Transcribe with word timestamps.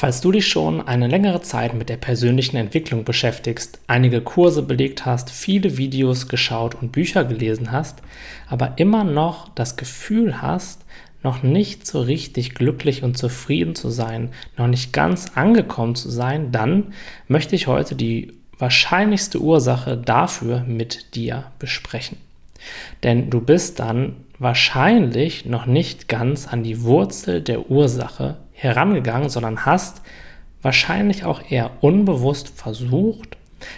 Falls 0.00 0.20
du 0.20 0.30
dich 0.30 0.46
schon 0.46 0.80
eine 0.86 1.08
längere 1.08 1.42
Zeit 1.42 1.74
mit 1.74 1.88
der 1.88 1.96
persönlichen 1.96 2.56
Entwicklung 2.56 3.02
beschäftigst, 3.02 3.80
einige 3.88 4.20
Kurse 4.20 4.62
belegt 4.62 5.06
hast, 5.06 5.28
viele 5.28 5.76
Videos 5.76 6.28
geschaut 6.28 6.76
und 6.76 6.92
Bücher 6.92 7.24
gelesen 7.24 7.72
hast, 7.72 7.98
aber 8.46 8.74
immer 8.76 9.02
noch 9.02 9.48
das 9.56 9.76
Gefühl 9.76 10.40
hast, 10.40 10.84
noch 11.24 11.42
nicht 11.42 11.84
so 11.84 12.00
richtig 12.00 12.54
glücklich 12.54 13.02
und 13.02 13.18
zufrieden 13.18 13.74
zu 13.74 13.90
sein, 13.90 14.30
noch 14.56 14.68
nicht 14.68 14.92
ganz 14.92 15.32
angekommen 15.34 15.96
zu 15.96 16.10
sein, 16.10 16.52
dann 16.52 16.94
möchte 17.26 17.56
ich 17.56 17.66
heute 17.66 17.96
die 17.96 18.34
wahrscheinlichste 18.56 19.40
Ursache 19.40 19.96
dafür 19.96 20.60
mit 20.60 21.16
dir 21.16 21.50
besprechen. 21.58 22.18
Denn 23.02 23.30
du 23.30 23.40
bist 23.40 23.80
dann 23.80 24.14
wahrscheinlich 24.38 25.44
noch 25.44 25.66
nicht 25.66 26.06
ganz 26.06 26.46
an 26.46 26.62
die 26.62 26.82
Wurzel 26.82 27.40
der 27.40 27.68
Ursache 27.68 28.36
herangegangen, 28.58 29.28
sondern 29.28 29.64
hast 29.64 30.02
wahrscheinlich 30.62 31.24
auch 31.24 31.40
eher 31.48 31.70
unbewusst 31.80 32.48
versucht, 32.48 33.36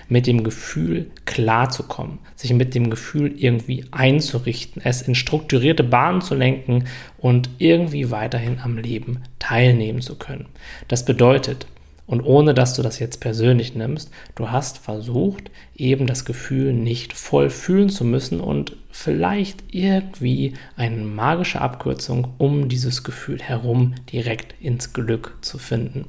mit 0.08 0.26
dem 0.26 0.44
Gefühl 0.44 1.10
klarzukommen, 1.24 2.18
sich 2.36 2.52
mit 2.52 2.74
dem 2.74 2.90
Gefühl 2.90 3.32
irgendwie 3.36 3.86
einzurichten, 3.90 4.82
es 4.84 5.02
in 5.02 5.14
strukturierte 5.14 5.84
Bahnen 5.84 6.20
zu 6.20 6.34
lenken 6.34 6.84
und 7.18 7.48
irgendwie 7.58 8.10
weiterhin 8.10 8.58
am 8.60 8.76
Leben 8.76 9.22
teilnehmen 9.38 10.02
zu 10.02 10.16
können. 10.16 10.46
Das 10.88 11.04
bedeutet, 11.04 11.66
und 12.10 12.22
ohne 12.22 12.54
dass 12.54 12.74
du 12.74 12.82
das 12.82 12.98
jetzt 12.98 13.20
persönlich 13.20 13.76
nimmst, 13.76 14.10
du 14.34 14.50
hast 14.50 14.78
versucht, 14.78 15.48
eben 15.76 16.08
das 16.08 16.24
Gefühl 16.24 16.72
nicht 16.72 17.12
voll 17.12 17.50
fühlen 17.50 17.88
zu 17.88 18.04
müssen 18.04 18.40
und 18.40 18.76
vielleicht 18.90 19.62
irgendwie 19.70 20.54
eine 20.74 21.04
magische 21.04 21.60
Abkürzung 21.60 22.34
um 22.36 22.68
dieses 22.68 23.04
Gefühl 23.04 23.40
herum 23.40 23.94
direkt 24.12 24.56
ins 24.60 24.92
Glück 24.92 25.36
zu 25.40 25.58
finden. 25.58 26.06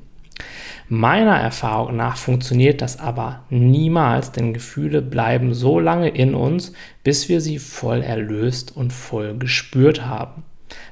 Meiner 0.90 1.38
Erfahrung 1.38 1.98
nach 1.98 2.18
funktioniert 2.18 2.82
das 2.82 3.00
aber 3.00 3.44
niemals, 3.52 4.32
denn 4.32 4.56
Gefühle 4.56 5.04
bleiben 5.04 5.54
so 5.54 5.80
lange 5.80 6.10
in 6.10 6.34
uns, 6.34 6.74
bis 7.04 7.30
wir 7.30 7.42
sie 7.42 7.60
voll 7.60 8.02
erlöst 8.02 8.76
und 8.76 8.92
voll 8.92 9.38
gespürt 9.38 10.04
haben. 10.04 10.42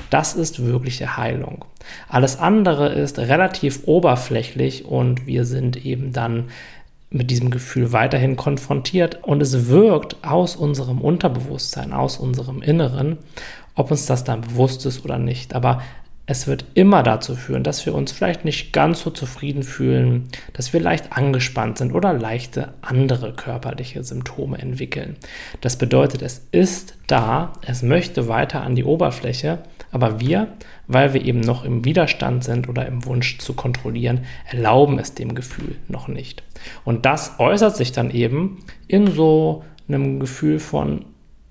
Das 0.09 0.33
ist 0.33 0.65
wirkliche 0.65 1.17
Heilung. 1.17 1.65
Alles 2.07 2.39
andere 2.39 2.89
ist 2.89 3.19
relativ 3.19 3.81
oberflächlich 3.85 4.85
und 4.85 5.27
wir 5.27 5.45
sind 5.45 5.85
eben 5.85 6.13
dann 6.13 6.45
mit 7.11 7.31
diesem 7.31 7.49
Gefühl 7.49 7.91
weiterhin 7.91 8.35
konfrontiert 8.35 9.23
und 9.23 9.41
es 9.41 9.67
wirkt 9.67 10.17
aus 10.23 10.55
unserem 10.55 11.01
Unterbewusstsein, 11.01 11.91
aus 11.91 12.17
unserem 12.17 12.61
Inneren, 12.61 13.17
ob 13.75 13.91
uns 13.91 14.05
das 14.05 14.23
dann 14.23 14.41
bewusst 14.41 14.85
ist 14.85 15.03
oder 15.05 15.17
nicht. 15.17 15.55
Aber 15.55 15.81
es 16.27 16.45
wird 16.45 16.65
immer 16.75 17.01
dazu 17.01 17.35
führen, 17.35 17.63
dass 17.63 17.87
wir 17.87 17.95
uns 17.95 18.11
vielleicht 18.11 18.45
nicht 18.45 18.71
ganz 18.71 18.99
so 19.01 19.09
zufrieden 19.09 19.63
fühlen, 19.63 20.27
dass 20.53 20.73
wir 20.73 20.79
leicht 20.79 21.17
angespannt 21.17 21.79
sind 21.79 21.91
oder 21.91 22.13
leichte 22.13 22.73
andere 22.81 23.33
körperliche 23.33 24.03
Symptome 24.03 24.59
entwickeln. 24.59 25.15
Das 25.61 25.77
bedeutet, 25.77 26.21
es 26.21 26.45
ist 26.51 26.93
da, 27.07 27.53
es 27.65 27.81
möchte 27.81 28.27
weiter 28.27 28.61
an 28.61 28.75
die 28.75 28.83
Oberfläche, 28.83 29.63
aber 29.91 30.19
wir, 30.19 30.47
weil 30.87 31.13
wir 31.13 31.23
eben 31.23 31.39
noch 31.39 31.63
im 31.63 31.85
Widerstand 31.85 32.43
sind 32.43 32.69
oder 32.69 32.85
im 32.85 33.05
Wunsch 33.05 33.37
zu 33.39 33.53
kontrollieren, 33.53 34.25
erlauben 34.49 34.99
es 34.99 35.13
dem 35.13 35.35
Gefühl 35.35 35.75
noch 35.87 36.07
nicht. 36.07 36.43
Und 36.85 37.05
das 37.05 37.39
äußert 37.39 37.75
sich 37.75 37.91
dann 37.91 38.11
eben 38.11 38.63
in 38.87 39.07
so 39.11 39.63
einem 39.87 40.19
Gefühl 40.19 40.59
von 40.59 41.05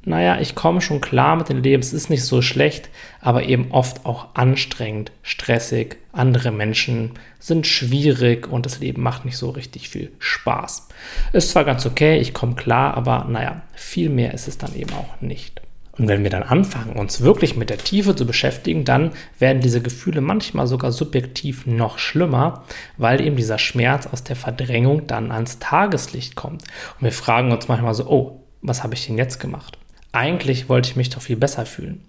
naja, 0.09 0.41
ich 0.41 0.55
komme 0.55 0.81
schon 0.81 1.01
klar 1.01 1.37
mit 1.37 1.49
dem 1.51 1.63
Leben, 1.63 1.83
es 1.83 1.93
ist 1.93 2.09
nicht 2.09 2.25
so 2.25 2.41
schlecht, 2.41 2.89
aber 3.21 3.43
eben 3.45 3.73
oft 3.73 4.07
auch 4.07 4.29
anstrengend, 4.35 5.13
stressig, 5.23 5.97
andere 6.13 6.51
Menschen 6.51 7.13
sind 7.39 7.67
schwierig 7.67 8.51
und 8.51 8.65
das 8.65 8.81
Leben 8.81 9.03
macht 9.03 9.25
nicht 9.25 9.37
so 9.37 9.51
richtig 9.51 9.89
viel 9.91 10.11
Spaß. 10.19 10.89
Ist 11.33 11.51
zwar 11.51 11.65
ganz 11.65 11.85
okay, 11.85 12.19
ich 12.19 12.33
komme 12.33 12.55
klar, 12.55 12.97
aber 12.97 13.27
naja, 13.29 13.63
viel 13.75 14.09
mehr 14.09 14.33
ist 14.33 14.49
es 14.49 14.57
dann 14.57 14.75
eben 14.75 14.95
auch 14.95 15.21
nicht. 15.21 15.61
Und 15.99 16.09
wenn 16.09 16.23
wir 16.23 16.31
dann 16.31 16.45
anfangen, 16.45 16.97
uns 16.97 17.21
wirklich 17.21 17.57
mit 17.57 17.71
der 17.71 17.79
Tiefe 17.79 18.15
zu 18.15 18.25
beschäftigen, 18.25 18.85
dann 18.85 19.11
werden 19.39 19.61
diese 19.61 19.83
Gefühle 19.83 20.21
manchmal 20.21 20.67
sogar 20.67 20.93
subjektiv 20.93 21.67
noch 21.67 21.99
schlimmer, 21.99 22.65
weil 22.97 23.21
eben 23.21 23.37
dieser 23.37 23.59
Schmerz 23.59 24.07
aus 24.07 24.23
der 24.23 24.37
Verdrängung 24.37 25.07
dann 25.09 25.33
ans 25.33 25.59
Tageslicht 25.59 26.37
kommt. 26.37 26.63
Und 26.63 27.05
wir 27.05 27.13
fragen 27.13 27.51
uns 27.51 27.67
manchmal 27.67 27.95
so, 27.95 28.07
oh, 28.07 28.45
was 28.63 28.85
habe 28.85 28.95
ich 28.95 29.07
denn 29.07 29.19
jetzt 29.19 29.41
gemacht? 29.41 29.79
eigentlich 30.13 30.69
wollte 30.69 30.91
ich 30.91 30.97
mich 30.97 31.11
doch 31.11 31.23
viel 31.23 31.37
besser 31.37 31.67
fühlen. 31.67 32.01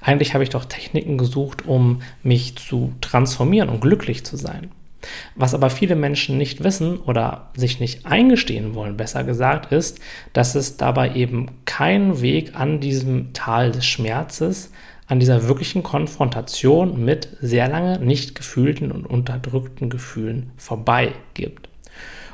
Eigentlich 0.00 0.34
habe 0.34 0.44
ich 0.44 0.50
doch 0.50 0.64
Techniken 0.64 1.18
gesucht, 1.18 1.66
um 1.66 2.02
mich 2.22 2.56
zu 2.56 2.94
transformieren 3.00 3.68
und 3.68 3.80
glücklich 3.80 4.24
zu 4.24 4.36
sein. 4.36 4.70
Was 5.34 5.54
aber 5.54 5.70
viele 5.70 5.96
Menschen 5.96 6.38
nicht 6.38 6.64
wissen 6.64 6.98
oder 6.98 7.50
sich 7.56 7.80
nicht 7.80 8.06
eingestehen 8.06 8.74
wollen, 8.74 8.96
besser 8.96 9.24
gesagt, 9.24 9.72
ist, 9.72 10.00
dass 10.32 10.54
es 10.54 10.76
dabei 10.76 11.14
eben 11.14 11.46
keinen 11.64 12.20
Weg 12.20 12.54
an 12.54 12.80
diesem 12.80 13.32
Tal 13.32 13.72
des 13.72 13.86
Schmerzes, 13.86 14.72
an 15.06 15.20
dieser 15.20 15.48
wirklichen 15.48 15.82
Konfrontation 15.82 17.04
mit 17.04 17.28
sehr 17.40 17.68
lange 17.68 17.98
nicht 17.98 18.34
gefühlten 18.34 18.92
und 18.92 19.06
unterdrückten 19.06 19.88
Gefühlen 19.88 20.50
vorbei 20.56 21.12
gibt. 21.34 21.68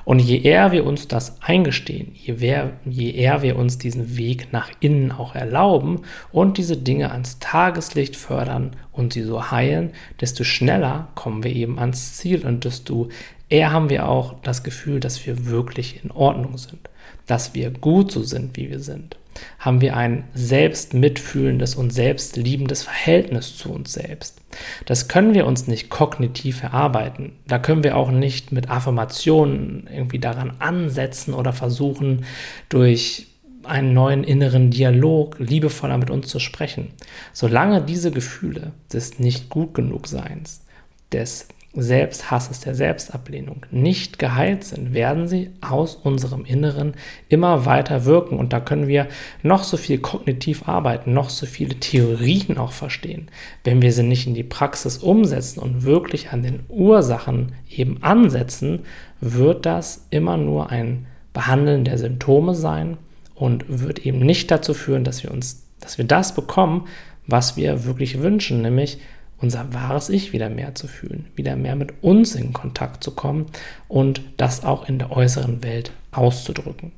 Und 0.05 0.19
je 0.19 0.39
eher 0.39 0.73
wir 0.73 0.85
uns 0.85 1.09
das 1.09 1.41
eingestehen, 1.43 2.13
je, 2.15 2.35
mehr, 2.35 2.73
je 2.85 3.11
eher 3.11 3.43
wir 3.43 3.57
uns 3.57 3.79
diesen 3.79 4.17
Weg 4.17 4.53
nach 4.53 4.71
innen 4.81 5.13
auch 5.13 5.35
erlauben 5.35 6.03
und 6.31 6.59
diese 6.59 6.77
Dinge 6.77 7.11
ans 7.11 7.39
Tageslicht 7.39 8.17
fördern 8.17 8.77
und 8.93 9.15
sie 9.15 9.23
so 9.23 9.51
heilen, 9.51 9.93
desto 10.21 10.45
schneller 10.45 11.09
kommen 11.15 11.43
wir 11.43 11.55
eben 11.55 11.79
ans 11.79 12.17
Ziel 12.17 12.47
und 12.47 12.65
desto 12.65 13.09
eher 13.49 13.73
haben 13.73 13.89
wir 13.89 14.09
auch 14.09 14.35
das 14.43 14.63
Gefühl, 14.63 15.01
dass 15.01 15.27
wir 15.27 15.47
wirklich 15.47 16.05
in 16.05 16.11
Ordnung 16.11 16.59
sind, 16.59 16.91
dass 17.27 17.55
wir 17.55 17.71
gut 17.71 18.13
so 18.13 18.23
sind, 18.23 18.57
wie 18.57 18.71
wir 18.71 18.81
sind 18.81 19.17
haben 19.59 19.81
wir 19.81 19.97
ein 19.97 20.25
selbst 20.35 20.95
mitfühlendes 20.95 21.75
und 21.75 21.91
selbstliebendes 21.91 22.83
Verhältnis 22.83 23.57
zu 23.57 23.73
uns 23.73 23.93
selbst. 23.93 24.41
Das 24.87 25.09
können 25.09 25.35
wir 25.35 25.47
uns 25.47 25.67
nicht 25.67 25.91
kognitiv 25.91 26.63
erarbeiten. 26.63 27.33
Da 27.47 27.59
können 27.59 27.85
wir 27.85 27.97
auch 27.97 28.11
nicht 28.11 28.53
mit 28.53 28.71
Affirmationen 28.71 29.89
irgendwie 29.93 30.19
daran 30.19 30.55
ansetzen 30.59 31.35
oder 31.35 31.53
versuchen, 31.53 32.25
durch 32.69 33.27
einen 33.65 33.95
neuen 33.95 34.25
inneren 34.25 34.71
Dialog 34.71 35.37
liebevoller 35.39 35.99
mit 35.99 36.11
uns 36.11 36.29
zu 36.29 36.39
sprechen. 36.39 36.93
Solange 37.33 37.83
diese 37.83 38.11
Gefühle 38.11 38.73
des 38.93 39.19
nicht 39.19 39.49
gut 39.49 39.75
genug 39.75 40.07
Seins, 40.07 40.65
des 41.13 41.49
Selbsthasses, 41.77 42.61
der 42.61 42.75
Selbstablehnung 42.75 43.67
nicht 43.71 44.19
geheilt 44.19 44.65
sind, 44.65 44.95
werden 44.95 45.27
sie 45.27 45.51
aus 45.61 45.97
unserem 45.97 46.45
Inneren 46.45 46.95
immer 47.29 47.67
weiter 47.67 48.05
wirken. 48.05 48.39
Und 48.39 48.53
da 48.53 48.61
können 48.61 48.87
wir 48.87 49.09
noch 49.43 49.65
so 49.65 49.77
viel 49.77 49.99
kognitiv 49.99 50.69
arbeiten, 50.69 51.13
noch 51.13 51.31
so 51.31 51.47
viele 51.47 51.75
Theorien 51.75 52.59
auch 52.59 52.73
verstehen. 52.73 53.29
Wenn 53.65 53.83
wir 53.83 53.93
sie 53.93 54.05
nicht 54.05 54.27
in 54.27 54.35
die 54.35 54.45
Praxis 54.45 54.99
umsetzen 54.99 55.61
und 55.61 55.83
wirklich 55.83 56.31
an 56.31 56.43
den 56.43 56.61
Ursachen 56.69 57.53
eben 57.69 58.03
ansetzen, 58.03 58.81
wird 59.21 59.67
das 59.67 60.07
immer 60.11 60.37
nur 60.37 60.71
ein 60.71 61.07
Behandeln 61.33 61.85
der 61.85 61.99
Symptome 61.99 62.55
sein 62.55 62.99
und 63.35 63.65
wird 63.69 64.07
eben 64.07 64.21
nicht 64.21 64.51
dazu 64.51 64.75
führen, 64.75 65.03
dass 65.03 65.25
wir 65.25 65.33
uns, 65.33 65.67
dass 65.81 65.99
wir 65.99 66.05
das 66.05 66.35
bekommen, 66.35 66.87
was 67.27 67.57
wir 67.57 67.85
wirklich 67.85 68.21
wünschen, 68.21 68.63
nämlich 68.63 68.99
unser 69.39 69.73
wahres 69.75 70.09
Ich 70.09 70.33
wieder 70.33 70.49
mehr 70.49 70.75
zu 70.75 70.87
fühlen, 70.87 71.27
wieder 71.35 71.57
mehr 71.57 71.77
mit 71.77 72.03
uns 72.03 72.35
in 72.35 72.53
Kontakt 72.53 73.05
zu 73.05 73.13
kommen 73.13 73.47
und 73.89 74.23
das 74.37 74.65
auch 74.65 74.89
in 74.89 74.99
der 74.99 75.11
äußeren 75.11 75.63
Welt 75.63 75.93
auszudrücken. 76.13 76.93